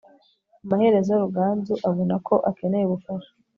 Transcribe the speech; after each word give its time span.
amaherezo, 0.63 1.11
ruganzu 1.23 1.73
azabona 1.87 2.15
ko 2.27 2.35
akeneye 2.49 2.83
ubufasha 2.85 3.31